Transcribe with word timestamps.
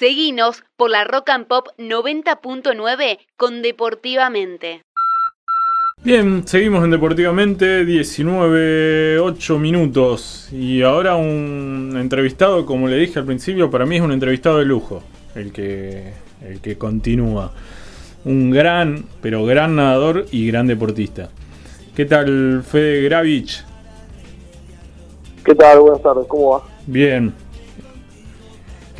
Seguinos 0.00 0.64
por 0.78 0.88
la 0.88 1.04
Rock 1.04 1.28
and 1.28 1.46
Pop 1.46 1.66
90.9 1.76 3.18
con 3.36 3.60
Deportivamente. 3.60 4.82
Bien, 6.02 6.48
seguimos 6.48 6.82
en 6.84 6.90
Deportivamente, 6.90 7.84
19, 7.84 9.18
8 9.20 9.58
minutos. 9.58 10.48
Y 10.52 10.80
ahora 10.80 11.16
un 11.16 11.98
entrevistado, 12.00 12.64
como 12.64 12.88
le 12.88 12.96
dije 12.96 13.18
al 13.18 13.26
principio, 13.26 13.70
para 13.70 13.84
mí 13.84 13.96
es 13.96 14.00
un 14.00 14.12
entrevistado 14.12 14.56
de 14.56 14.64
lujo, 14.64 15.02
el 15.34 15.52
que, 15.52 16.14
el 16.40 16.62
que 16.62 16.78
continúa. 16.78 17.52
Un 18.24 18.50
gran, 18.50 19.04
pero 19.20 19.44
gran 19.44 19.76
nadador 19.76 20.24
y 20.30 20.46
gran 20.46 20.66
deportista. 20.66 21.28
¿Qué 21.94 22.06
tal, 22.06 22.62
Fede 22.66 23.02
Gravich? 23.02 23.66
¿Qué 25.44 25.54
tal? 25.54 25.80
Buenas 25.80 26.00
tardes, 26.00 26.26
¿cómo 26.26 26.52
va? 26.52 26.62
Bien. 26.86 27.34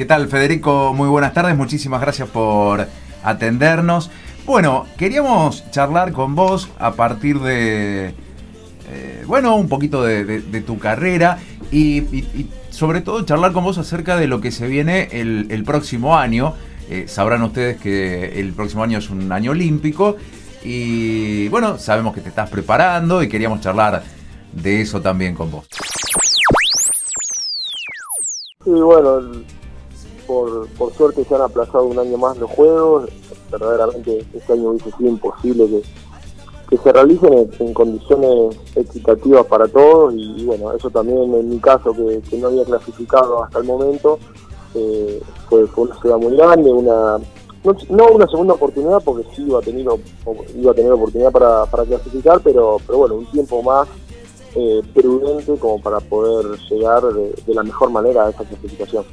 ¿Qué 0.00 0.06
tal, 0.06 0.28
Federico? 0.28 0.94
Muy 0.94 1.10
buenas 1.10 1.34
tardes, 1.34 1.54
muchísimas 1.54 2.00
gracias 2.00 2.26
por 2.26 2.86
atendernos. 3.22 4.10
Bueno, 4.46 4.86
queríamos 4.96 5.70
charlar 5.72 6.12
con 6.12 6.34
vos 6.34 6.70
a 6.78 6.92
partir 6.92 7.38
de, 7.38 8.14
eh, 8.88 9.24
bueno, 9.26 9.56
un 9.56 9.68
poquito 9.68 10.02
de, 10.02 10.62
tu 10.62 10.78
carrera 10.78 11.36
y, 11.70 12.48
sobre 12.70 13.02
todo 13.02 13.26
charlar 13.26 13.52
con 13.52 13.62
vos 13.62 13.76
acerca 13.76 14.16
de 14.16 14.26
lo 14.26 14.40
que 14.40 14.52
se 14.52 14.68
viene 14.68 15.10
el, 15.12 15.64
próximo 15.66 16.16
año. 16.16 16.54
Eh, 16.88 17.04
sabrán 17.06 17.42
ustedes 17.42 17.78
que 17.78 18.40
el 18.40 18.54
próximo 18.54 18.82
año 18.82 18.96
es 18.96 19.10
un 19.10 19.30
año 19.30 19.50
olímpico 19.50 20.16
y 20.64 21.48
bueno, 21.48 21.76
sabemos 21.76 22.14
que 22.14 22.22
te 22.22 22.30
estás 22.30 22.48
preparando 22.48 23.22
y 23.22 23.28
queríamos 23.28 23.60
charlar 23.60 24.02
de 24.50 24.80
eso 24.80 25.02
también 25.02 25.34
con 25.34 25.50
vos. 25.50 25.66
Sí, 28.64 28.70
bueno, 28.70 29.20
por, 30.78 30.92
suerte 30.94 31.24
se 31.24 31.34
han 31.34 31.42
aplazado 31.42 31.84
un 31.84 31.98
año 31.98 32.16
más 32.16 32.36
los 32.38 32.50
juegos. 32.50 33.08
Verdaderamente 33.50 34.24
este 34.32 34.52
año 34.52 34.70
hubiese 34.70 34.92
sido 34.96 35.10
imposible 35.10 35.66
que, 35.66 35.82
que 36.68 36.76
se 36.76 36.92
realicen 36.92 37.50
en, 37.58 37.74
condiciones 37.74 38.56
equitativas 38.76 39.46
para 39.46 39.66
todos 39.66 40.14
y, 40.14 40.44
bueno, 40.44 40.72
eso 40.72 40.88
también 40.90 41.34
en 41.34 41.48
mi 41.48 41.58
caso 41.58 41.92
que, 41.92 42.36
no 42.36 42.48
había 42.48 42.64
clasificado 42.64 43.42
hasta 43.42 43.58
el 43.58 43.64
momento 43.64 44.18
eh, 44.74 45.20
fue, 45.48 45.66
fue 45.66 45.84
una 45.84 46.00
ciudad 46.00 46.18
muy 46.18 46.36
grande, 46.36 46.70
una 46.70 47.18
no, 47.90 48.06
una 48.06 48.26
segunda 48.26 48.54
oportunidad 48.54 49.02
porque 49.04 49.26
sí 49.34 49.42
iba 49.42 49.58
a 49.58 49.62
tener, 49.62 49.86
iba 50.54 50.70
a 50.70 50.74
tener 50.74 50.92
oportunidad 50.92 51.30
para, 51.30 51.66
para 51.66 51.84
clasificar, 51.84 52.40
pero, 52.42 52.78
pero 52.86 52.98
bueno, 52.98 53.16
un 53.16 53.26
tiempo 53.26 53.62
más 53.62 53.86
eh, 54.56 54.82
prudente 54.92 55.54
como 55.60 55.80
para 55.80 56.00
poder 56.00 56.58
llegar 56.70 57.02
de, 57.04 57.54
la 57.54 57.62
mejor 57.62 57.90
manera 57.90 58.26
a 58.26 58.30
esa 58.30 58.44
clasificación. 58.44 59.04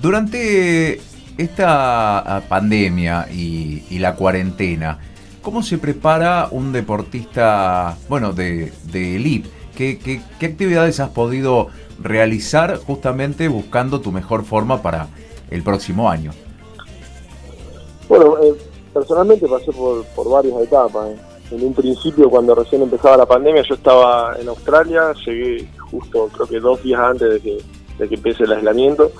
Durante 0.00 1.00
esta 1.36 2.18
ah, 2.18 2.42
pandemia 2.48 3.28
y, 3.30 3.98
la 3.98 4.14
cuarentena, 4.14 4.98
¿cómo 5.42 5.62
se 5.62 5.78
prepara 5.78 6.48
un 6.50 6.72
deportista, 6.72 7.96
bueno, 8.08 8.32
de, 8.32 8.72
de 8.84 9.16
elite? 9.16 9.48
¿Qué, 9.76 9.98
qué, 9.98 10.46
actividades 10.46 11.00
has 11.00 11.10
podido 11.10 11.68
realizar 12.02 12.76
justamente 12.76 13.48
buscando 13.48 14.00
tu 14.00 14.12
mejor 14.12 14.44
forma 14.44 14.82
para 14.82 15.08
el 15.50 15.62
próximo 15.62 16.10
año? 16.10 16.32
Bueno, 18.08 18.36
eh, 18.42 18.54
personalmente 18.92 19.46
pasé 19.48 19.72
por, 19.72 20.04
por 20.06 20.30
varias 20.30 20.60
etapas. 20.62 21.08
Eh 21.10 21.30
en 21.50 21.64
un 21.64 21.74
principio 21.74 22.30
cuando 22.30 22.54
recién 22.54 22.82
empezaba 22.82 23.16
la 23.16 23.26
pandemia 23.26 23.62
yo 23.68 23.74
estaba 23.74 24.36
en 24.38 24.48
Australia, 24.48 25.12
llegué 25.26 25.68
justo 25.90 26.28
creo 26.32 26.46
que 26.46 26.60
dos 26.60 26.82
días 26.82 27.00
antes 27.00 27.28
de 27.28 27.40
que, 27.40 27.58
de 27.98 28.08
que 28.08 28.14
empiece 28.14 28.44
el 28.44 28.52
aislamiento. 28.52 29.10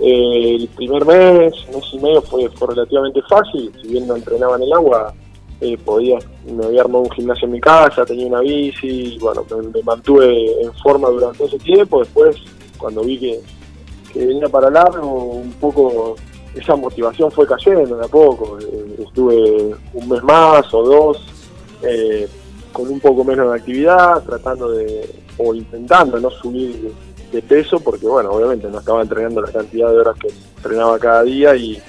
Eh, 0.00 0.56
el 0.56 0.68
primer 0.68 1.04
mes, 1.06 1.54
mes 1.72 1.84
y 1.92 1.98
medio 1.98 2.22
fue, 2.22 2.48
fue 2.50 2.74
relativamente 2.74 3.22
fácil, 3.28 3.72
si 3.80 3.88
bien 3.88 4.06
no 4.06 4.16
entrenaba 4.16 4.56
en 4.56 4.62
el 4.62 4.72
agua, 4.72 5.14
eh, 5.60 5.78
podía, 5.78 6.18
me 6.46 6.64
había 6.64 6.82
armado 6.82 7.04
un 7.04 7.10
gimnasio 7.12 7.46
en 7.46 7.52
mi 7.52 7.60
casa, 7.60 8.04
tenía 8.04 8.26
una 8.26 8.40
bici, 8.40 9.16
bueno, 9.20 9.46
me, 9.72 9.82
mantuve 9.82 10.60
en 10.60 10.72
forma 10.74 11.08
durante 11.08 11.44
ese 11.44 11.58
tiempo, 11.58 12.00
después 12.00 12.36
cuando 12.76 13.02
vi 13.02 13.18
que, 13.18 13.40
venía 14.14 14.48
para 14.48 14.70
largo, 14.70 15.08
un 15.08 15.52
poco 15.54 16.16
esa 16.54 16.76
motivación 16.76 17.30
fue 17.30 17.46
cayendo 17.46 17.96
de 17.96 18.04
a 18.04 18.08
poco, 18.08 18.58
eh, 18.60 18.96
estuve 19.06 19.74
un 19.94 20.08
mes 20.08 20.22
más 20.22 20.72
o 20.74 20.82
dos 20.82 21.26
eh, 21.82 22.28
con 22.72 22.88
un 22.88 23.00
poco 23.00 23.24
menos 23.24 23.50
de 23.50 23.56
actividad, 23.56 24.22
tratando 24.24 24.70
de, 24.70 25.08
o 25.38 25.54
intentando 25.54 26.18
no 26.20 26.30
subir 26.30 26.92
de 27.34 27.42
peso, 27.42 27.80
porque 27.80 28.06
bueno, 28.06 28.30
obviamente 28.30 28.68
no 28.68 28.78
estaba 28.78 29.02
entrenando 29.02 29.42
la 29.42 29.50
cantidad 29.50 29.90
de 29.90 29.96
horas 29.96 30.16
que 30.18 30.28
entrenaba 30.56 30.98
cada 30.98 31.22
día 31.24 31.54
y, 31.56 31.80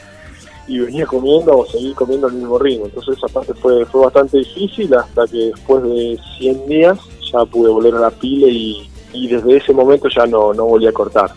venía 0.67 1.06
comiendo 1.06 1.59
o 1.59 1.66
seguir 1.67 1.94
comiendo 1.94 2.25
al 2.25 2.33
mismo 2.33 2.57
ritmo. 2.57 2.85
Entonces 2.85 3.17
esa 3.17 3.28
parte 3.28 3.53
fue, 3.53 3.85
fue 3.85 4.01
bastante 4.01 4.39
difícil 4.39 4.94
hasta 4.95 5.28
que 5.28 5.51
después 5.53 5.83
de 5.83 6.17
100 6.39 6.66
días 6.66 6.97
ya 7.31 7.45
pude 7.45 7.69
volver 7.69 7.94
a 7.95 8.00
la 8.00 8.09
pile 8.09 8.47
y, 8.50 8.89
desde 9.28 9.57
ese 9.57 9.72
momento 9.72 10.09
ya 10.09 10.25
no, 10.25 10.53
no 10.53 10.66
volví 10.66 10.88
a 10.88 10.91
cortar. 10.91 11.31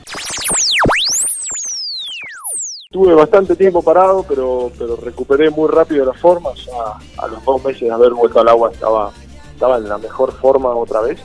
Tuve 2.91 3.15
bastante 3.15 3.55
tiempo 3.55 3.83
parado, 3.83 4.25
pero, 4.27 4.73
pero 4.77 4.97
recuperé 4.97 5.51
muy 5.51 5.69
rápido 5.69 6.07
la 6.07 6.15
forma. 6.15 6.51
Ya 6.55 7.23
a 7.23 7.29
los 7.29 7.45
dos 7.45 7.63
meses 7.63 7.83
de 7.83 7.93
haber 7.93 8.15
vuelto 8.15 8.41
al 8.41 8.49
agua 8.49 8.71
estaba, 8.73 9.13
estaba 9.53 9.77
en 9.77 9.89
la 9.89 9.99
mejor 9.99 10.33
forma 10.33 10.75
otra 10.75 11.03
vez. 11.03 11.21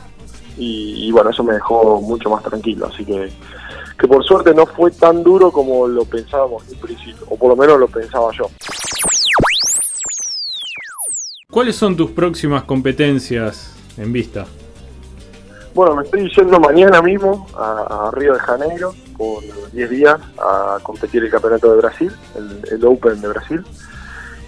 Y, 0.57 1.11
bueno, 1.11 1.31
eso 1.31 1.43
me 1.43 1.53
dejó 1.53 1.99
mucho 2.01 2.29
más 2.29 2.43
tranquilo. 2.43 2.87
Así 2.87 3.03
que, 3.03 3.31
que 3.99 4.07
por 4.07 4.23
suerte 4.23 4.53
no 4.53 4.65
fue 4.65 4.91
tan 4.91 5.23
duro 5.23 5.51
como 5.51 5.87
lo 5.87 6.05
pensábamos 6.05 6.63
en 6.71 6.79
principio, 6.79 7.25
o 7.29 7.37
por 7.37 7.49
lo 7.49 7.55
menos 7.55 7.79
lo 7.79 7.87
pensaba 7.87 8.31
yo. 8.37 8.47
¿Cuáles 11.49 11.75
son 11.75 11.95
tus 11.95 12.11
próximas 12.11 12.63
competencias 12.63 13.75
en 13.97 14.11
vista? 14.11 14.47
Bueno, 15.73 15.95
me 15.95 16.03
estoy 16.03 16.29
yendo 16.35 16.59
mañana 16.59 17.01
mismo 17.01 17.47
a, 17.55 18.11
Río 18.13 18.33
de 18.33 18.39
Janeiro 18.39 18.93
por 19.17 19.43
10 19.71 19.89
días 19.89 20.19
a 20.37 20.77
competir 20.83 21.23
el 21.23 21.31
campeonato 21.31 21.71
de 21.71 21.77
Brasil, 21.77 22.11
el, 22.71 22.85
Open 22.85 23.19
de 23.21 23.27
Brasil. 23.27 23.63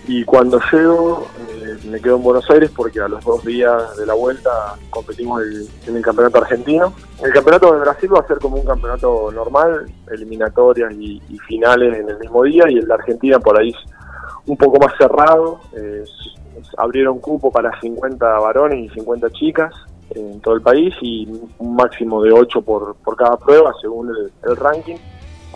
Y 0.07 0.23
cuando 0.23 0.59
llego, 0.71 1.25
eh, 1.39 1.77
me 1.89 1.99
quedo 1.99 2.17
en 2.17 2.23
Buenos 2.23 2.47
Aires 2.51 2.71
porque 2.75 2.99
a 2.99 3.07
los 3.07 3.23
dos 3.23 3.43
días 3.43 3.97
de 3.97 4.05
la 4.05 4.13
vuelta 4.13 4.75
competimos 4.91 5.41
en 5.87 5.95
el 5.95 6.01
campeonato 6.03 6.37
argentino. 6.37 6.93
El 7.23 7.33
campeonato 7.33 7.73
de 7.73 7.79
Brasil 7.79 8.13
va 8.13 8.19
a 8.19 8.27
ser 8.27 8.37
como 8.37 8.57
un 8.57 8.65
campeonato 8.65 9.31
normal, 9.31 9.91
eliminatorias 10.11 10.93
y, 10.93 11.19
finales 11.47 11.99
en 11.99 12.09
el 12.09 12.19
mismo 12.19 12.43
día, 12.43 12.65
y 12.69 12.77
el 12.77 12.87
de 12.87 12.93
Argentina 12.93 13.39
por 13.39 13.59
ahí 13.59 13.69
es 13.69 13.77
un 14.45 14.57
poco 14.57 14.79
más 14.79 14.95
cerrado. 14.97 15.59
abrieron 16.77 17.19
cupo 17.19 17.51
para 17.51 17.79
50 17.79 18.39
varones 18.39 18.85
y 18.85 18.89
50 18.95 19.29
chicas 19.31 19.73
en 20.11 20.39
todo 20.39 20.53
el 20.53 20.61
país 20.61 20.93
y 21.01 21.27
un 21.57 21.75
máximo 21.75 22.21
de 22.21 22.31
8 22.31 22.61
por, 22.61 22.95
por 22.97 23.15
cada 23.15 23.37
prueba 23.37 23.73
según 23.81 24.09
el, 24.43 24.55
ranking. 24.55 24.97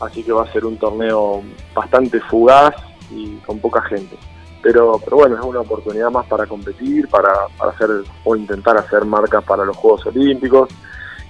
Así 0.02 0.24
que 0.24 0.32
va 0.32 0.44
a 0.44 0.52
ser 0.52 0.66
un 0.66 0.78
torneo 0.78 1.42
bastante 1.76 2.20
fugaz 2.22 2.74
y 3.12 3.36
con 3.46 3.60
poca 3.60 3.82
gente. 3.84 4.18
Pero, 4.62 5.00
pero 5.04 5.18
bueno, 5.18 5.36
es 5.38 5.46
una 5.46 5.62
oportunidad 5.62 6.12
más 6.12 6.26
para 6.28 6.46
competir, 6.46 7.08
para, 7.08 7.32
hacer 7.60 7.90
o 8.26 8.36
intentar 8.36 8.78
hacer 8.78 9.06
marcas 9.06 9.44
para 9.46 9.64
los 9.64 9.78
Juegos 9.78 10.06
Olímpicos 10.08 10.70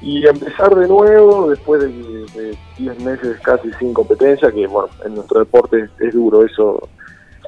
y 0.01 0.25
empezar 0.25 0.75
de 0.75 0.87
nuevo 0.87 1.49
después 1.49 1.81
de 1.81 2.57
10 2.77 2.99
meses 3.01 3.39
casi 3.41 3.71
sin 3.73 3.93
competencia, 3.93 4.51
que 4.51 4.65
bueno, 4.65 4.89
en 5.05 5.15
nuestro 5.15 5.39
deporte 5.39 5.89
es 5.99 6.13
duro, 6.13 6.43
eso 6.43 6.89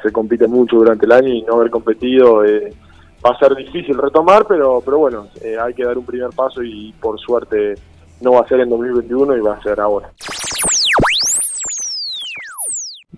se 0.03 0.12
compite 0.12 0.47
mucho 0.47 0.78
durante 0.78 1.06
el 1.06 1.12
año 1.12 1.30
y 1.30 1.42
no 1.44 1.56
haber 1.56 1.69
competido 1.69 2.44
eh, 2.44 2.74
va 3.25 3.31
a 3.31 3.40
ser 3.40 3.56
difícil 3.56 3.98
retomar, 3.98 4.46
pero, 4.48 4.81
pero 4.84 4.98
bueno, 4.98 5.28
eh, 5.42 5.58
hay 5.59 5.74
que 5.74 5.86
dar 5.86 5.98
un 5.98 6.06
primer 6.06 6.31
paso 6.31 6.62
y 6.63 6.94
por 7.00 7.19
suerte 7.19 7.75
no 8.22 8.34
va 8.34 8.42
a 8.42 8.48
ser 8.48 8.62
en 8.62 8.69
2021 8.69 9.38
y 9.38 9.40
va 9.42 9.56
a 9.56 9.63
ser 9.63 9.80
ahora. 9.80 10.12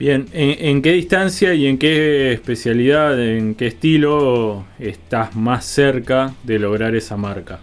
Bien, 0.04 0.28
¿en, 0.34 0.82
qué 0.82 0.92
distancia 0.92 1.54
y 1.54 1.66
en 1.66 1.78
qué 1.78 2.34
especialidad, 2.34 3.18
en 3.18 3.56
qué 3.56 3.68
estilo 3.68 4.66
estás 4.78 5.34
más 5.34 5.64
cerca 5.64 6.34
de 6.44 6.60
lograr 6.60 6.94
esa 6.94 7.16
marca? 7.16 7.62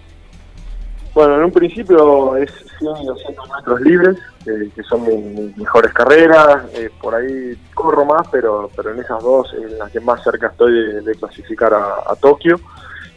Bueno, 1.13 1.37
en 1.37 1.45
un 1.45 1.53
principio 1.53 2.35
es 2.37 2.51
100 2.79 2.97
y 3.03 3.07
200 3.09 3.49
metros 3.59 3.81
libres, 3.83 4.17
que 4.47 4.83
son 4.85 5.03
mis, 5.03 5.55
mejores 5.59 5.93
carreras. 5.93 6.65
Eh, 6.73 6.89
por 6.99 7.15
ahí 7.15 7.59
corro 7.75 8.07
más, 8.07 8.27
pero, 8.33 8.71
pero 8.75 8.95
en 8.95 9.01
esas 9.01 9.23
dos, 9.23 9.53
en 9.53 9.77
las 9.77 9.91
que 9.91 10.01
más 10.01 10.25
cerca 10.25 10.47
estoy 10.47 11.05
de, 11.05 11.15
clasificar 11.17 11.75
a, 11.75 12.17
Tokio. 12.19 12.59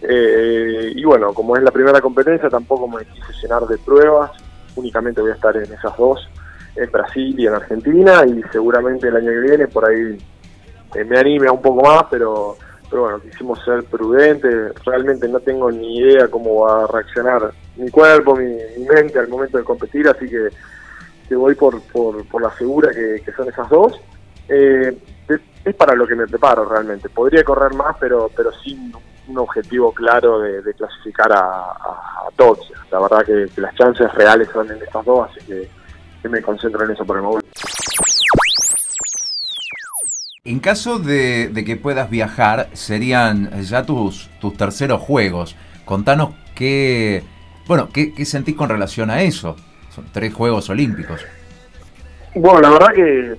Eh, 0.01 0.91
y 0.93 1.05
bueno, 1.05 1.33
como 1.33 1.55
es 1.55 1.63
la 1.63 1.71
primera 1.71 2.01
competencia, 2.01 2.49
tampoco 2.49 2.89
me 2.89 3.05
quise 3.05 3.31
llenar 3.41 3.65
de 3.67 3.77
pruebas. 3.77 4.31
Únicamente 4.75 5.21
voy 5.21 5.31
a 5.31 5.35
estar 5.35 5.55
en 5.55 5.71
esas 5.71 5.95
dos, 5.95 6.27
en 6.75 6.91
Brasil 6.91 7.35
y 7.37 7.47
en 7.47 7.53
Argentina. 7.53 8.23
Y 8.25 8.41
seguramente 8.51 9.07
el 9.07 9.15
año 9.17 9.31
que 9.31 9.39
viene 9.39 9.67
por 9.67 9.89
ahí 9.89 10.17
eh, 10.95 11.03
me 11.03 11.17
anime 11.17 11.49
un 11.49 11.61
poco 11.61 11.83
más, 11.83 12.05
pero 12.09 12.57
pero 12.89 13.03
bueno, 13.03 13.21
quisimos 13.21 13.63
ser 13.65 13.83
prudentes, 13.85 14.71
realmente 14.85 15.27
no 15.27 15.39
tengo 15.39 15.71
ni 15.71 15.97
idea 15.97 16.27
cómo 16.27 16.59
va 16.59 16.83
a 16.83 16.87
reaccionar 16.87 17.51
mi 17.75 17.89
cuerpo, 17.89 18.35
mi, 18.35 18.55
mente 18.87 19.17
al 19.17 19.29
momento 19.29 19.57
de 19.57 19.63
competir, 19.63 20.07
así 20.07 20.29
que 20.29 20.49
que 21.27 21.35
voy 21.35 21.55
por, 21.55 21.81
por, 21.81 22.23
por 22.27 22.41
la 22.41 22.51
segura 22.55 22.91
que, 22.91 23.23
son 23.35 23.49
esas 23.49 23.67
dos. 23.69 23.99
Eh, 24.47 24.95
es, 25.65 25.75
para 25.75 25.95
lo 25.95 26.05
que 26.05 26.15
me 26.15 26.27
preparo 26.27 26.65
realmente. 26.65 27.09
Podría 27.09 27.43
correr 27.43 27.73
más, 27.73 27.95
pero, 27.99 28.29
pero 28.35 28.51
sin 28.51 28.93
un 29.27 29.37
objetivo 29.37 29.93
claro 29.93 30.39
de, 30.39 30.73
clasificar 30.73 31.31
a, 31.31 31.71
a, 31.71 32.29
Tokio. 32.35 32.75
La 32.91 32.99
verdad 32.99 33.25
que 33.25 33.61
las 33.61 33.73
chances 33.75 34.13
reales 34.13 34.49
son 34.51 34.69
en 34.69 34.81
estas 34.81 35.05
dos, 35.05 35.29
así 35.29 35.45
que, 35.45 35.69
me 36.29 36.41
concentro 36.41 36.83
en 36.85 36.91
eso 36.91 37.05
por 37.05 37.17
el 37.17 37.23
momento. 37.23 37.47
En 40.45 40.59
caso 40.59 40.99
de, 40.99 41.49
de 41.49 41.63
que 41.63 41.77
puedas 41.77 42.09
viajar, 42.09 42.69
serían 42.73 43.61
ya 43.61 43.85
tus, 43.85 44.29
tus 44.41 44.57
terceros 44.57 45.01
juegos. 45.01 45.55
Contanos 45.85 46.31
qué, 46.53 47.23
bueno, 47.65 47.89
qué, 47.93 48.13
qué 48.13 48.25
sentís 48.25 48.55
con 48.55 48.69
relación 48.69 49.09
a 49.09 49.21
eso. 49.21 49.55
Son 49.89 50.05
tres 50.11 50.33
Juegos 50.33 50.69
Olímpicos. 50.69 51.25
Bueno, 52.35 52.61
la 52.61 52.69
verdad 52.71 52.93
que 52.93 53.35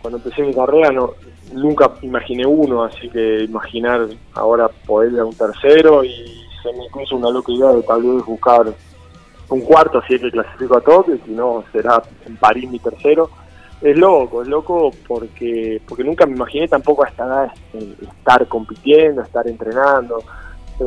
cuando 0.00 0.18
empecé 0.18 0.42
mi 0.42 0.54
carrera 0.54 0.90
no 0.92 1.14
nunca 1.52 1.92
imaginé 2.02 2.46
uno, 2.46 2.84
así 2.84 3.08
que 3.10 3.44
imaginar 3.44 4.06
ahora 4.34 4.68
poder 4.68 5.12
ir 5.12 5.20
a 5.20 5.24
un 5.24 5.34
tercero 5.34 6.04
y 6.04 6.44
se 6.62 6.72
me 6.72 6.84
incluso 6.86 7.16
una 7.16 7.30
loca 7.30 7.52
idea 7.52 7.72
de 7.72 7.82
tal 7.82 8.02
vez 8.02 8.24
buscar 8.24 8.72
un 9.48 9.60
cuarto, 9.60 9.98
así 9.98 10.18
que 10.18 10.30
clasifico 10.30 10.76
a 10.76 10.80
Tokio, 10.80 11.18
si 11.24 11.32
no 11.32 11.64
será 11.72 12.02
en 12.26 12.36
París 12.36 12.70
mi 12.70 12.78
tercero. 12.78 13.30
Es 13.80 13.96
loco, 13.96 14.42
es 14.42 14.48
loco 14.48 14.90
porque 15.06 15.82
porque 15.86 16.02
nunca 16.02 16.24
me 16.24 16.34
imaginé 16.34 16.66
tampoco 16.66 17.04
a 17.04 17.08
esta 17.08 17.26
edad 17.26 17.52
eh, 17.74 17.94
estar 18.00 18.46
compitiendo, 18.48 19.22
estar 19.22 19.46
entrenando. 19.46 20.22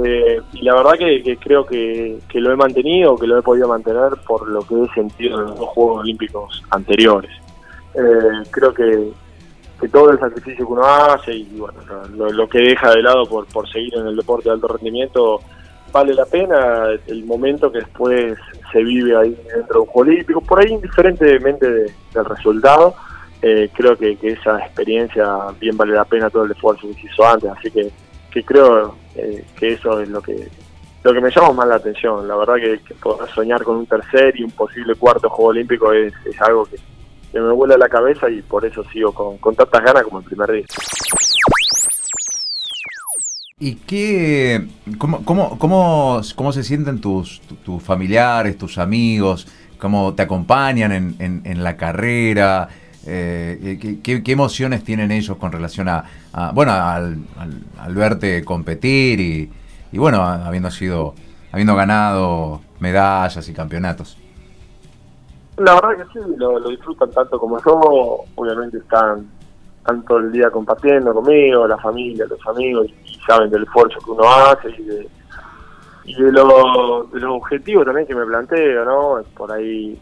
Eh, 0.03 0.39
y 0.53 0.61
la 0.61 0.75
verdad 0.75 0.94
que, 0.97 1.38
creo 1.38 1.65
que, 1.65 2.19
que, 2.27 2.39
lo 2.39 2.51
he 2.51 2.56
mantenido, 2.56 3.15
que 3.15 3.25
lo 3.25 3.39
he 3.39 3.41
podido 3.41 3.67
mantener 3.67 4.11
por 4.27 4.47
lo 4.47 4.61
que 4.61 4.83
he 4.83 4.94
sentido 4.94 5.39
en 5.39 5.45
los 5.47 5.59
Juegos 5.59 6.01
Olímpicos 6.01 6.63
anteriores. 6.69 7.31
Eh, 7.95 8.44
creo 8.51 8.73
que, 8.73 9.11
que, 9.79 9.89
todo 9.89 10.11
el 10.11 10.19
sacrificio 10.19 10.65
que 10.65 10.73
uno 10.73 10.83
hace 10.83 11.33
y 11.33 11.57
bueno, 11.57 11.79
lo, 12.15 12.29
lo, 12.29 12.47
que 12.47 12.59
deja 12.59 12.91
de 12.91 13.01
lado 13.01 13.25
por, 13.25 13.47
por 13.47 13.67
seguir 13.67 13.95
en 13.95 14.07
el 14.07 14.15
deporte 14.15 14.50
de 14.50 14.56
alto 14.56 14.67
rendimiento 14.67 15.41
vale 15.91 16.13
la 16.13 16.25
pena 16.25 16.88
el 17.07 17.25
momento 17.25 17.71
que 17.71 17.80
después 17.80 18.38
se 18.71 18.83
vive 18.83 19.15
ahí 19.18 19.38
dentro 19.53 19.74
de 19.74 19.80
un 19.80 19.86
Juego 19.88 20.12
Olímpico, 20.12 20.41
por 20.41 20.59
ahí 20.59 20.71
indiferentemente 20.71 21.69
de, 21.69 21.94
del 22.13 22.25
resultado. 22.25 22.95
Eh, 23.41 23.69
creo 23.74 23.95
que, 23.95 24.18
esa 24.21 24.59
experiencia 24.59 25.25
bien 25.59 25.77
vale 25.77 25.94
la 25.94 26.06
pena 26.06 26.30
todo 26.30 26.44
el 26.44 26.51
esfuerzo 26.51 26.88
que 26.88 26.94
se 26.95 27.07
hizo 27.07 27.25
antes, 27.25 27.50
así 27.50 27.71
que 27.71 27.91
que 28.30 28.44
creo 28.44 28.95
eh, 29.15 29.44
que 29.57 29.74
eso 29.74 30.00
es 30.00 30.09
lo 30.09 30.21
que 30.21 30.47
lo 31.01 31.13
que 31.13 31.21
me 31.21 31.31
llama 31.31 31.53
más 31.53 31.68
la 31.68 31.75
atención. 31.75 32.27
La 32.27 32.35
verdad 32.35 32.56
que, 32.56 32.94
poder 32.95 33.30
soñar 33.30 33.63
con 33.63 33.77
un 33.77 33.85
tercer 33.85 34.38
y 34.38 34.44
un 34.44 34.51
posible 34.51 34.95
cuarto 34.95 35.30
Juego 35.30 35.51
Olímpico 35.51 35.94
es, 35.94 36.13
es 36.25 36.42
algo 36.42 36.65
que, 36.65 36.75
que, 37.31 37.39
me 37.39 37.53
vuela 37.53 37.77
la 37.77 37.88
cabeza 37.88 38.30
y 38.30 38.42
por 38.42 38.65
eso 38.65 38.83
sigo 38.92 39.13
con 39.13 39.56
tantas 39.56 39.81
ganas 39.83 40.03
como 40.03 40.19
el 40.19 40.25
primer 40.25 40.51
día. 40.51 40.65
¿Y 43.61 43.75
qué, 43.75 44.67
cómo, 44.97 45.25
cómo, 45.25 45.59
cómo, 45.59 46.21
cómo 46.35 46.51
se 46.53 46.63
sienten 46.63 47.01
tus, 47.01 47.41
tus 47.41 47.83
familiares, 47.83 48.57
tus 48.57 48.77
amigos? 48.77 49.47
¿Cómo 49.79 50.13
te 50.13 50.23
acompañan 50.23 50.94
en, 50.94 51.15
en, 51.19 51.41
en 51.44 51.63
la 51.63 51.75
carrera? 51.75 52.69
Eh, 53.06 54.00
¿qué, 54.01 54.23
¿qué, 54.23 54.31
emociones 54.31 54.83
tienen 54.85 55.11
ellos 55.11 55.35
con 55.38 55.51
relación 55.51 55.89
a, 55.89 56.03
bueno, 56.53 56.71
al, 56.71 57.25
verte 57.95 58.45
competir 58.45 59.19
y, 59.19 59.51
y, 59.91 59.97
bueno, 59.97 60.23
habiendo 60.23 60.71
sido, 60.71 61.15
habiendo 61.51 61.75
ganado 61.75 62.61
medallas 62.79 63.50
y 63.50 63.53
campeonatos? 63.53 64.17
La 65.57 65.75
verdad 65.75 65.97
que 65.97 66.13
sí, 66.13 66.25
lo, 66.38 66.59
lo 66.59 66.69
disfrutan 66.69 67.11
tanto 67.11 67.38
como 67.38 67.57
yo, 67.61 68.23
obviamente 68.35 68.77
están 68.77 69.27
tanto 69.85 70.17
el 70.17 70.31
día 70.31 70.50
compartiendo 70.50 71.13
conmigo, 71.13 71.67
la 71.67 71.77
familia, 71.77 72.25
los 72.29 72.45
amigos, 72.47 72.88
saben 73.29 73.51
del 73.51 73.63
esfuerzo 73.63 73.99
que 73.99 74.11
uno 74.11 74.23
hace 74.27 74.69
y 74.71 74.83
de, 74.83 75.07
y 76.05 76.15
de, 76.15 76.31
lo, 76.31 77.07
de 77.13 77.19
los 77.19 77.37
objetivos 77.37 77.85
también 77.85 78.07
que 78.07 78.15
me 78.15 78.25
planteo, 78.25 78.83
¿no? 78.83 79.21
Por 79.37 79.51
ahí 79.51 79.99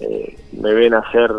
eh, 0.00 0.38
me 0.52 0.72
ven 0.72 0.94
hacer 0.94 1.30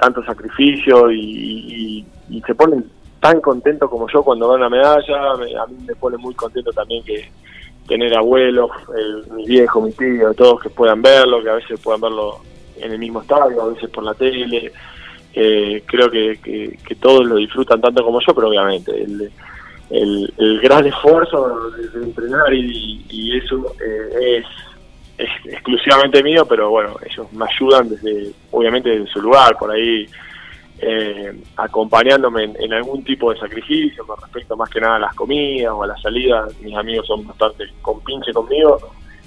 tanto 0.00 0.24
sacrificio 0.24 1.12
y, 1.12 2.04
y, 2.28 2.42
se 2.44 2.54
ponen 2.54 2.90
tan 3.20 3.40
contentos 3.40 3.88
como 3.88 4.08
yo 4.08 4.22
cuando 4.24 4.50
dan 4.50 4.62
la 4.62 4.68
medalla. 4.68 5.36
Me, 5.36 5.56
a 5.56 5.66
mí 5.66 5.76
me 5.86 5.94
pone 5.94 6.16
muy 6.16 6.34
contento 6.34 6.72
también 6.72 7.04
que 7.04 7.30
tener 7.86 8.16
abuelos, 8.16 8.70
el, 8.96 9.32
mi 9.32 9.46
viejo, 9.46 9.80
mi 9.80 9.92
tío, 9.92 10.34
todos 10.34 10.60
que 10.62 10.70
puedan 10.70 11.02
verlo, 11.02 11.42
que 11.42 11.50
a 11.50 11.54
veces 11.54 11.78
puedan 11.78 12.00
verlo 12.00 12.38
en 12.78 12.92
el 12.92 12.98
mismo 12.98 13.20
estadio, 13.20 13.62
a 13.62 13.68
veces 13.68 13.88
por 13.90 14.02
la 14.02 14.14
tele. 14.14 14.72
Eh, 15.32 15.84
creo 15.86 16.10
que, 16.10 16.40
que, 16.42 16.76
que, 16.84 16.94
todos 16.96 17.24
lo 17.24 17.36
disfrutan 17.36 17.80
tanto 17.80 18.02
como 18.02 18.18
yo, 18.18 18.34
pero 18.34 18.48
obviamente 18.48 18.90
el, 19.00 19.30
el, 19.90 20.60
gran 20.62 20.86
esfuerzo 20.86 21.70
de, 21.70 22.04
entrenar 22.04 22.52
y, 22.54 23.36
eso 23.36 23.74
eh, 23.80 24.42
es 25.18 25.28
exclusivamente 25.44 26.22
mío, 26.22 26.46
pero 26.46 26.70
bueno, 26.70 26.96
ellos 27.04 27.32
me 27.32 27.44
ayudan 27.44 27.88
desde, 27.88 28.32
obviamente 28.50 28.90
desde 28.90 29.06
su 29.06 29.20
lugar, 29.20 29.56
por 29.58 29.70
ahí 29.70 30.06
eh, 30.80 31.32
acompañándome 31.56 32.44
en, 32.58 32.72
algún 32.72 33.04
tipo 33.04 33.32
de 33.32 33.38
sacrificio 33.38 34.06
con 34.06 34.18
respecto 34.20 34.56
más 34.56 34.70
que 34.70 34.80
nada 34.80 34.96
a 34.96 35.00
las 35.00 35.14
comidas 35.14 35.72
o 35.72 35.82
a 35.82 35.88
las 35.88 36.00
salidas. 36.00 36.58
Mis 36.60 36.74
amigos 36.74 37.06
son 37.06 37.26
bastante 37.26 37.64
compinche 37.82 38.32
conmigo 38.32 38.78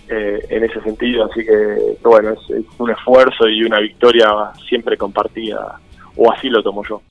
eh, 0.10 0.40
en 0.50 0.64
ese 0.64 0.82
sentido, 0.82 1.26
así 1.26 1.46
que 1.46 1.98
bueno, 2.04 2.32
es 2.32 2.66
un 2.78 2.90
esfuerzo 2.90 3.48
y 3.48 3.64
una 3.64 3.80
victoria 3.80 4.52
siempre 4.68 4.98
compartida, 4.98 5.80
o 6.16 6.32
así 6.32 6.50
lo 6.50 6.64
tomo 6.64 6.84
yo. 6.88 7.02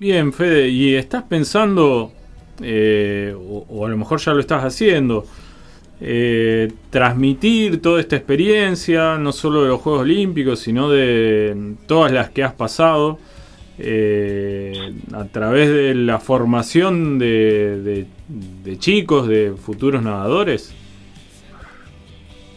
Bien, 0.00 0.32
Fede, 0.32 0.66
¿y 0.70 0.94
estás 0.94 1.24
pensando, 1.24 2.10
eh, 2.62 3.36
o, 3.36 3.84
a 3.84 3.90
lo 3.90 3.98
mejor 3.98 4.18
ya 4.18 4.32
lo 4.32 4.40
estás 4.40 4.64
haciendo, 4.64 5.26
eh, 6.00 6.72
transmitir 6.88 7.82
toda 7.82 8.00
esta 8.00 8.16
experiencia, 8.16 9.18
no 9.18 9.30
solo 9.30 9.62
de 9.62 9.68
los 9.68 9.82
Juegos 9.82 10.00
Olímpicos, 10.00 10.60
sino 10.60 10.88
de 10.88 11.74
todas 11.86 12.12
las 12.12 12.30
que 12.30 12.42
has 12.42 12.54
pasado, 12.54 13.18
eh, 13.76 14.72
a 15.12 15.26
través 15.26 15.68
de 15.68 15.94
la 15.94 16.18
formación 16.18 17.18
de, 17.18 17.82
de, 17.82 18.06
de 18.64 18.78
chicos, 18.78 19.28
de 19.28 19.52
futuros 19.52 20.02
nadadores? 20.02 20.74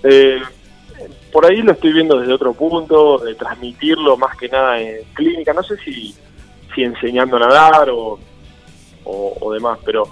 Eh, 0.04 0.40
por 1.30 1.45
ahí 1.45 1.62
lo 1.62 1.74
estoy 1.74 1.92
viendo 1.92 2.22
desde 2.22 2.31
otro 2.31 2.54
punto, 2.54 3.18
de 3.18 3.35
transmitirlo 3.35 4.16
más 4.16 4.38
que 4.38 4.47
nada 4.47 4.80
en 4.80 5.04
clínica, 5.14 5.52
no 5.52 5.62
sé 5.62 5.76
si, 5.83 6.16
si 6.73 6.83
enseñando 6.83 7.37
a 7.37 7.42
nadar 7.42 7.89
o, 7.89 8.19
o, 9.06 9.53
demás, 9.53 9.80
pero 9.85 10.03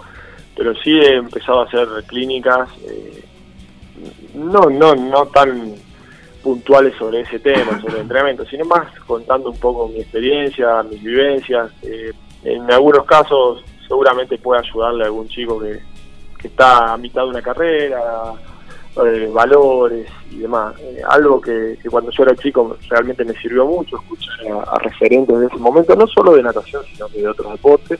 pero 0.55 0.75
sí 0.75 0.91
he 0.91 1.15
empezado 1.15 1.61
a 1.61 1.65
hacer 1.65 1.87
clínicas, 2.07 2.69
eh, 2.87 3.23
no, 4.35 4.69
no, 4.69 4.95
no 4.95 5.25
tan 5.27 5.75
puntuales 6.43 6.93
sobre 6.97 7.21
ese 7.21 7.39
tema, 7.39 7.79
sobre 7.79 7.95
el 7.95 8.01
entrenamiento, 8.01 8.45
sino 8.45 8.65
más 8.65 8.87
contando 9.07 9.49
un 9.49 9.59
poco 9.59 9.87
mi 9.87 10.01
experiencia, 10.01 10.83
mis 10.83 11.01
vivencias. 11.01 11.71
Eh, 11.83 12.11
en 12.43 12.69
algunos 12.71 13.05
casos 13.05 13.63
seguramente 13.87 14.37
puede 14.37 14.61
ayudarle 14.61 15.03
a 15.03 15.07
algún 15.07 15.27
chico 15.29 15.59
que, 15.59 15.79
que 16.39 16.47
está 16.47 16.93
a 16.93 16.97
mitad 16.97 17.23
de 17.23 17.29
una 17.29 17.41
carrera, 17.41 17.99
eh, 19.05 19.29
valores 19.33 20.07
y 20.31 20.39
demás. 20.39 20.75
Eh, 20.79 21.01
algo 21.07 21.39
que, 21.39 21.77
cuando 21.89 22.11
yo 22.11 22.23
era 22.23 22.35
chico 22.35 22.77
realmente 22.89 23.25
me 23.25 23.33
sirvió 23.33 23.65
mucho, 23.65 23.97
escuchar 23.97 24.47
a, 24.51 24.75
a 24.75 24.79
referentes 24.79 25.39
de 25.39 25.47
ese 25.47 25.57
momento, 25.57 25.95
no 25.95 26.07
solo 26.07 26.33
de 26.33 26.43
natación, 26.43 26.83
sino 26.85 27.07
de 27.09 27.27
otros 27.27 27.51
deportes 27.51 27.99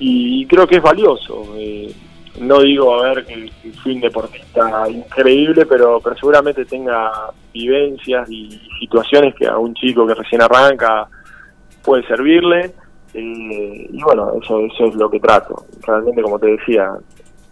y 0.00 0.46
creo 0.46 0.66
que 0.66 0.76
es 0.76 0.82
valioso. 0.82 1.46
Eh, 1.56 1.94
no 2.40 2.62
digo, 2.62 2.94
a 2.94 3.10
ver, 3.10 3.26
que, 3.26 3.50
que, 3.62 3.70
fui 3.72 3.92
un 3.92 4.00
deportista 4.00 4.88
increíble, 4.88 5.66
pero, 5.66 6.00
pero 6.00 6.16
seguramente 6.16 6.64
tenga 6.64 7.30
vivencias 7.52 8.28
y 8.30 8.58
situaciones 8.80 9.34
que 9.34 9.46
a 9.46 9.58
un 9.58 9.74
chico 9.74 10.06
que 10.06 10.14
recién 10.14 10.40
arranca 10.40 11.06
puede 11.84 12.06
servirle. 12.06 12.72
Eh, 13.12 13.88
y 13.92 14.02
bueno, 14.02 14.32
eso, 14.42 14.60
eso 14.64 14.86
es 14.86 14.94
lo 14.94 15.10
que 15.10 15.20
trato. 15.20 15.66
Realmente, 15.86 16.22
como 16.22 16.38
te 16.38 16.46
decía, 16.46 16.92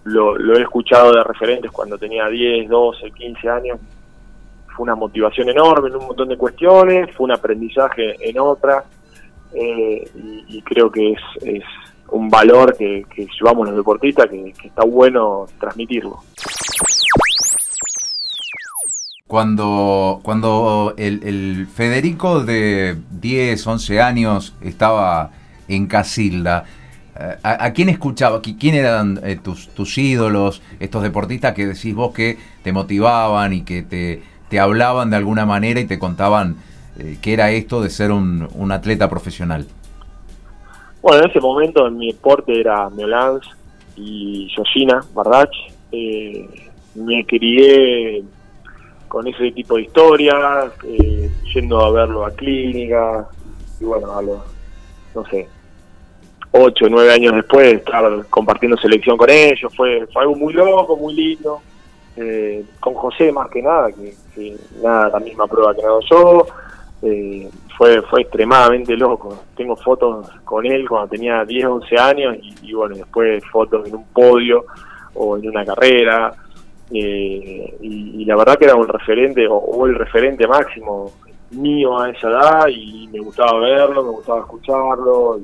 lo, 0.08 0.56
he 0.56 0.62
escuchado 0.62 1.12
de 1.12 1.22
referentes 1.24 1.70
cuando 1.70 1.98
tenía 1.98 2.28
10, 2.28 2.68
12, 2.68 3.10
15 3.10 3.48
años. 3.48 3.78
Fue 4.74 4.84
una 4.84 4.94
motivación 4.94 5.48
enorme 5.48 5.88
en 5.88 5.96
un 5.96 6.06
montón 6.06 6.28
de 6.28 6.36
cuestiones, 6.36 7.14
fue 7.14 7.24
un 7.24 7.32
aprendizaje 7.32 8.16
en 8.20 8.38
otras. 8.38 8.84
Eh, 9.54 10.08
y, 10.48 10.60
creo 10.62 10.90
que 10.90 11.12
es, 11.12 11.64
un 12.10 12.28
valor 12.28 12.76
que, 12.76 13.04
llevamos 13.38 13.68
los 13.68 13.76
deportistas 13.76 14.28
que, 14.28 14.54
está 14.64 14.84
bueno 14.84 15.46
transmitirlo. 15.58 16.18
Cuando, 19.26 20.20
cuando 20.22 20.94
el, 20.96 21.22
el, 21.22 21.66
Federico 21.66 22.40
de 22.40 22.96
10, 23.10 23.66
11 23.66 24.00
años 24.00 24.54
estaba 24.62 25.32
en 25.68 25.86
Casilda, 25.86 26.64
¿a, 27.42 27.64
a 27.64 27.72
quién 27.72 27.88
escuchaba? 27.88 28.40
¿Quién 28.42 28.74
eran 28.74 29.20
eh, 29.22 29.38
tus, 29.42 29.68
tus 29.68 29.98
ídolos, 29.98 30.62
estos 30.80 31.02
deportistas 31.02 31.54
que 31.54 31.66
decís 31.66 31.94
vos 31.94 32.12
que 32.12 32.38
te 32.62 32.72
motivaban 32.72 33.52
y 33.52 33.62
que 33.62 33.82
te, 33.82 34.22
te 34.48 34.60
hablaban 34.60 35.10
de 35.10 35.16
alguna 35.16 35.46
manera 35.46 35.80
y 35.80 35.86
te 35.86 35.98
contaban 35.98 36.56
eh, 36.98 37.18
qué 37.22 37.32
era 37.32 37.50
esto 37.50 37.80
de 37.80 37.90
ser 37.90 38.10
un, 38.10 38.72
atleta 38.72 39.08
profesional? 39.08 39.66
Bueno, 41.00 41.22
en 41.22 41.30
ese 41.30 41.40
momento 41.40 41.86
en 41.86 41.96
mi 41.96 42.12
deporte 42.12 42.58
era 42.58 42.90
Meolans 42.90 43.44
y 43.96 44.48
Yoshina 44.56 45.04
Bardach. 45.14 45.50
Eh, 45.92 46.48
me 46.94 47.24
crié 47.24 48.24
con 49.06 49.26
ese 49.26 49.52
tipo 49.52 49.76
de 49.76 49.82
historias, 49.82 50.72
eh, 50.84 51.30
yendo 51.54 51.80
a 51.80 51.90
verlo 51.92 52.26
a 52.26 52.30
clínica, 52.32 53.28
y 53.80 53.84
bueno, 53.84 54.12
a 54.12 54.22
no 54.22 55.24
sé, 55.30 55.48
ocho 56.52 56.86
o 56.86 56.88
nueve 56.88 57.12
años 57.12 57.34
después, 57.34 57.74
estar 57.74 58.26
compartiendo 58.30 58.76
selección 58.76 59.16
con 59.16 59.30
ellos, 59.30 59.72
fue, 59.76 60.06
fue 60.12 60.22
algo 60.22 60.34
muy 60.36 60.52
loco, 60.52 60.96
muy 60.96 61.14
lindo, 61.14 61.60
eh, 62.16 62.64
con 62.80 62.94
José 62.94 63.30
más 63.32 63.48
que 63.50 63.62
nada, 63.62 63.90
que, 63.92 64.56
nada, 64.82 65.10
la 65.10 65.20
misma 65.20 65.46
prueba 65.46 65.74
que 65.74 65.84
hago 65.84 66.00
yo, 66.10 66.46
eh, 67.02 67.48
fue, 67.76 68.02
fue 68.02 68.22
extremadamente 68.22 68.96
loco, 68.96 69.44
tengo 69.56 69.76
fotos 69.76 70.28
con 70.44 70.66
él 70.66 70.88
cuando 70.88 71.08
tenía 71.08 71.44
10, 71.44 71.64
11 71.64 71.96
años 71.98 72.36
y, 72.42 72.70
y 72.70 72.72
bueno, 72.72 72.96
después 72.96 73.42
fotos 73.52 73.86
en 73.86 73.94
un 73.94 74.06
podio 74.06 74.64
o 75.14 75.36
en 75.36 75.48
una 75.48 75.64
carrera, 75.64 76.34
eh, 76.90 77.76
y, 77.82 78.24
la 78.24 78.36
verdad 78.36 78.56
que 78.56 78.64
era 78.64 78.74
un 78.74 78.88
referente 78.88 79.46
o, 79.48 79.86
el 79.86 79.94
referente 79.94 80.46
máximo 80.46 81.12
mío 81.50 81.98
a 81.98 82.10
esa 82.10 82.28
edad 82.28 82.68
y 82.68 83.08
me 83.08 83.20
gustaba 83.20 83.58
verlo, 83.60 84.04
me 84.04 84.10
gustaba 84.10 84.40
escucharlo. 84.40 85.40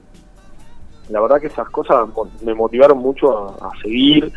La 1.11 1.21
verdad 1.21 1.41
que 1.41 1.49
esas 1.49 1.69
cosas 1.71 2.09
me 2.43 2.55
motivaron 2.55 2.99
mucho 2.99 3.57
a, 3.63 3.71
seguir, 3.83 4.33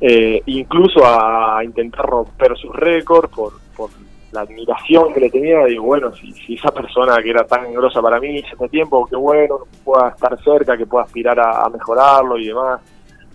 eh, 0.00 0.42
incluso 0.46 1.00
a 1.04 1.62
intentar 1.64 2.06
romper 2.06 2.56
sus 2.56 2.74
récords 2.74 3.28
por, 3.28 3.52
por 3.76 3.90
la 4.32 4.42
admiración 4.42 5.12
que 5.12 5.20
le 5.20 5.30
tenía. 5.30 5.64
Digo, 5.64 5.84
bueno, 5.84 6.12
si, 6.12 6.32
si 6.32 6.54
esa 6.54 6.70
persona 6.70 7.22
que 7.22 7.30
era 7.30 7.44
tan 7.44 7.72
grosa 7.72 8.00
para 8.00 8.20
mí 8.20 8.42
hace 8.52 8.68
tiempo, 8.68 9.06
que 9.06 9.16
bueno, 9.16 9.60
pueda 9.84 10.10
estar 10.10 10.42
cerca, 10.42 10.76
que 10.76 10.86
pueda 10.86 11.04
aspirar 11.04 11.38
a 11.40 11.68
mejorarlo 11.68 12.38
y 12.38 12.46
demás 12.46 12.80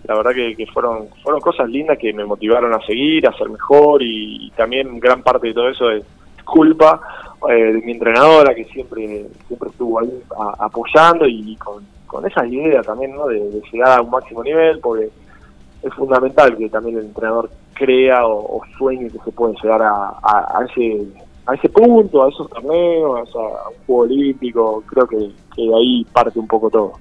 la 0.04 0.14
verdad 0.14 0.32
que, 0.32 0.66
fueron 0.72 1.08
fueron 1.22 1.40
cosas 1.40 1.68
lindas 1.68 1.98
que 1.98 2.12
me 2.12 2.24
motivaron 2.24 2.72
a 2.72 2.80
seguir, 2.86 3.26
a 3.26 3.36
ser 3.36 3.48
mejor 3.50 4.02
y, 4.02 4.50
también 4.56 4.98
gran 4.98 5.22
parte 5.22 5.48
de 5.48 5.54
todo 5.54 5.68
eso 5.68 5.90
es 5.90 6.04
culpa 6.44 7.00
eh, 7.48 7.72
de 7.74 7.82
mi 7.82 7.92
entrenadora 7.92 8.54
que 8.54 8.64
siempre 8.64 9.26
siempre 9.46 9.68
estuvo 9.68 10.00
ahí 10.00 10.22
apoyando 10.58 11.26
y 11.26 11.54
con, 11.56 11.84
con 12.08 12.26
esa 12.26 12.44
idea 12.44 12.82
también 12.82 13.14
¿no? 13.14 13.26
de, 13.28 13.62
llegar 13.72 13.98
a 13.98 14.02
un 14.02 14.10
máximo 14.10 14.42
nivel 14.42 14.80
porque 14.80 15.10
es 15.82 15.94
fundamental 15.94 16.56
que 16.56 16.68
también 16.68 16.98
el 16.98 17.04
entrenador 17.04 17.48
crea 17.74 18.26
o, 18.26 18.60
sueñe 18.76 19.08
que 19.10 19.18
se 19.24 19.30
puede 19.30 19.54
llegar 19.62 19.80
a, 19.82 20.66
ese 20.68 21.06
a 21.46 21.54
ese 21.54 21.68
punto, 21.70 22.24
a 22.24 22.28
esos 22.28 22.50
torneos, 22.50 23.30
a, 23.34 23.68
un 23.70 23.86
juego 23.86 24.02
olímpico, 24.02 24.82
creo 24.86 25.06
que, 25.06 25.16
que 25.54 25.62
de 25.62 25.74
ahí 25.74 26.04
parte 26.12 26.38
un 26.38 26.48
poco 26.48 26.68
todo. 26.68 26.92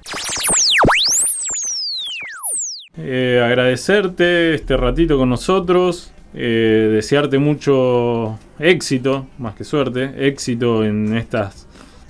Eh, 3.00 3.42
agradecerte 3.44 4.56
este 4.56 4.78
ratito 4.78 5.18
con 5.18 5.30
nosotros, 5.30 6.12
eh, 6.34 6.90
desearte 6.92 7.38
mucho 7.38 8.40
éxito, 8.58 9.28
más 9.38 9.56
que 9.56 9.64
suerte, 9.64 10.28
éxito 10.28 10.84
en 10.84 11.16
estas 11.16 11.67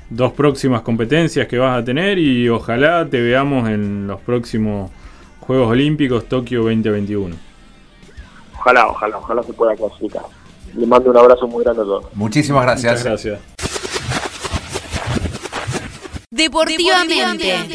dos 0.10 0.34
próximas 0.34 0.82
competencias 0.82 1.48
que 1.48 1.58
vas 1.58 1.80
a 1.80 1.84
tener 1.84 2.18
y 2.18 2.48
ojalá 2.50 3.08
te 3.10 3.22
veamos 3.22 3.70
en 3.70 4.08
los 4.08 4.20
próximos 4.22 4.92
Juegos 5.40 5.70
Olímpicos 5.70 6.26
Tokio 6.26 6.64
2021. 6.64 7.36
Ojalá, 8.60 8.88
ojalá, 8.88 9.18
ojalá 9.18 9.44
se 9.44 9.54
pueda 9.54 9.76
clasificar. 9.76 10.24
Le 10.76 10.86
mando 10.86 11.10
un 11.10 11.18
abrazo 11.18 11.48
muy 11.48 11.64
grande 11.64 11.82
a 11.82 11.86
todos. 11.86 12.06
Muchísimas 12.14 12.64
gracias. 12.64 13.04
gracias. 13.04 13.40
Deportivamente. 16.30 17.68